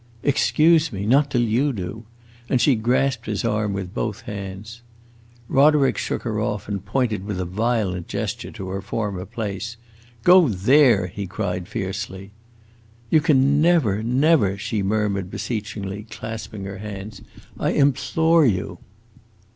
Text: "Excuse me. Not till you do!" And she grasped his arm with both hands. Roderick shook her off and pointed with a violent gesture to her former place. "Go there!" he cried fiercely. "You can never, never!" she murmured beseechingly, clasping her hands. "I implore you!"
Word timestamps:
"Excuse 0.23 0.91
me. 0.91 1.05
Not 1.05 1.29
till 1.29 1.43
you 1.43 1.71
do!" 1.71 2.05
And 2.49 2.59
she 2.59 2.73
grasped 2.73 3.27
his 3.27 3.45
arm 3.45 3.71
with 3.71 3.93
both 3.93 4.21
hands. 4.21 4.81
Roderick 5.47 5.95
shook 5.95 6.23
her 6.23 6.39
off 6.39 6.67
and 6.67 6.83
pointed 6.83 7.23
with 7.23 7.39
a 7.39 7.45
violent 7.45 8.07
gesture 8.07 8.49
to 8.53 8.69
her 8.69 8.81
former 8.81 9.25
place. 9.25 9.77
"Go 10.23 10.49
there!" 10.49 11.05
he 11.05 11.27
cried 11.27 11.67
fiercely. 11.67 12.31
"You 13.11 13.21
can 13.21 13.61
never, 13.61 14.01
never!" 14.01 14.57
she 14.57 14.81
murmured 14.81 15.29
beseechingly, 15.29 16.07
clasping 16.09 16.63
her 16.63 16.79
hands. 16.79 17.21
"I 17.59 17.73
implore 17.73 18.43
you!" 18.43 18.79